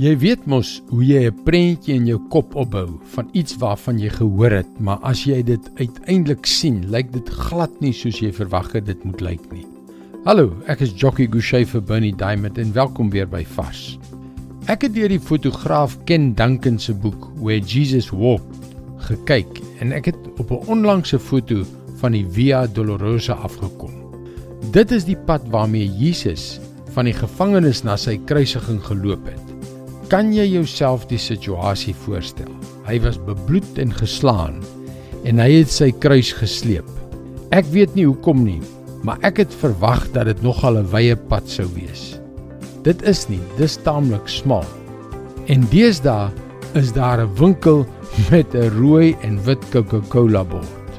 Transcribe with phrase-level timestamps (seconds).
[0.00, 4.08] Jy weet mos hoe jy 'n prentjie in jou kop opbou van iets waarvan jy
[4.08, 8.72] gehoor het, maar as jy dit uiteindelik sien, lyk dit glad nie soos jy verwag
[8.72, 9.66] het dit moet lyk nie.
[10.24, 13.98] Hallo, ek is Jockey Gouchee vir Bernie Diamond en welkom weer by Vars.
[14.68, 20.06] Ek het deur die fotograaf Ken Duncan se boek Where Jesus Walked gekyk en ek
[20.06, 21.66] het op 'n onlangse foto
[22.00, 23.92] van die Via Dolorosa afgekom.
[24.72, 26.58] Dit is die pad waarmee Jesus
[26.94, 29.49] van die gevangenis na sy kruisiging geloop het.
[30.10, 32.48] Kan jy jouself die situasie voorstel?
[32.82, 34.56] Hy was bebloed en geslaan
[35.22, 36.88] en hy het sy kruis gesleep.
[37.54, 38.58] Ek weet nie hoekom nie,
[39.06, 42.18] maar ek het verwag dat dit nogal 'n wye pad sou wees.
[42.82, 44.66] Dit is nie, dis taamlik smal.
[45.46, 46.34] En deesdae
[46.74, 47.86] is daar 'n winkel
[48.32, 50.90] met 'n rooi en wit Coca-Cola bord.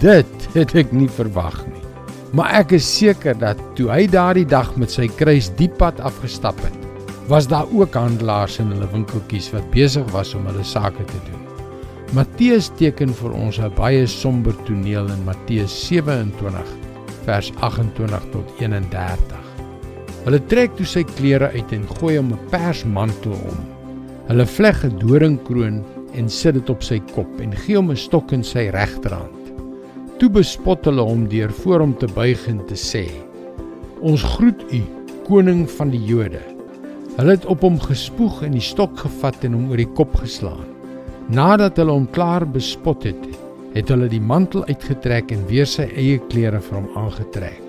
[0.00, 1.84] Dit het ek nie verwag nie.
[2.32, 6.56] Maar ek is seker dat toe hy daardie dag met sy kruis die pad afgestap
[6.64, 6.85] het,
[7.26, 11.42] was daar ook handelaars in hulle winkeltjies wat besig was om hulle sake te doen.
[12.14, 16.70] Matteus teken vir ons 'n baie somber toneel in Matteus 27
[17.24, 19.42] vers 28 tot 31.
[20.24, 23.58] Hulle trek toe sy klere uit en gooi hom 'n persmantel om.
[24.28, 28.32] Hulle vleg 'n doringkroon en sit dit op sy kop en gee hom 'n stok
[28.32, 29.42] in sy regterhand.
[30.18, 33.10] Toe bespot hulle hom deur voor hom te buig en te sê:
[34.00, 34.82] "Ons groet u,
[35.24, 36.55] koning van die Jode."
[37.16, 40.66] Hulle het op hom gespoeg en die stok gevat en hom oor die kop geslaan.
[41.32, 43.22] Nadat hulle hom klaar bespot het,
[43.72, 47.62] het hulle die mantel uitgetrek en weer sy eie klere vir hom aangetrek.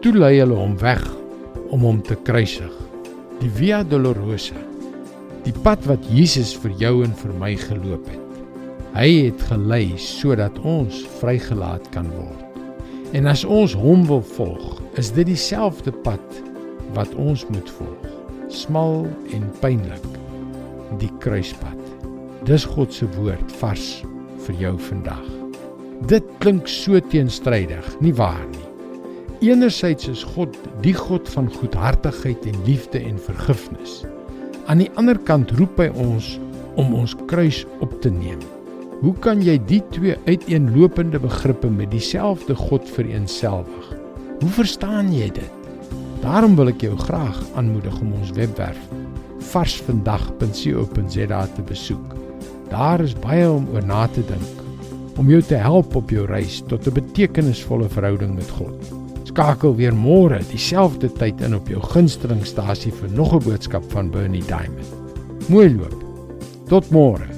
[0.00, 1.04] Toe lei hulle hom weg
[1.68, 2.72] om hom te kruisig.
[3.42, 4.56] Die Via Dolorosa,
[5.44, 8.24] die pad wat Jesus vir jou en vir my geloop het.
[8.96, 12.62] Hy het gelei sodat ons vrygelaat kan word.
[13.12, 16.40] En as ons hom wil volg, is dit dieselfde pad
[16.96, 18.17] wat ons moet volg
[18.48, 20.06] smal en pynlik
[21.00, 21.76] die kruispad.
[22.48, 23.88] Dis God se woord vars
[24.46, 25.26] vir jou vandag.
[26.08, 28.64] Dit klink so teenstrydig, nie waar nie?
[29.50, 34.00] Enerzijds is God die God van goedhartigheid en liefde en vergifnis.
[34.66, 36.36] Aan die ander kant roep hy ons
[36.78, 38.40] om ons kruis op te neem.
[39.02, 43.94] Hoe kan jy die twee uiteenlopende begrippe met dieselfde God vereenselwig?
[44.40, 45.57] Hoe verstaan jy dit?
[46.22, 48.78] Daarom wil ek jou graag aanmoedig om ons webwerf
[49.48, 52.14] varsvandag.co.za te besoek.
[52.68, 54.58] Daar is baie om oor na te dink
[55.18, 58.74] om jou te help op jou reis tot 'n betekenisvolle verhouding met God.
[59.24, 64.44] Skakel weer môre dieselfde tyd in op jou gunstelingstasie vir nog 'n boodskap van Bernie
[64.44, 64.94] Diamond.
[65.48, 66.04] Mooi loop.
[66.68, 67.37] Tot môre.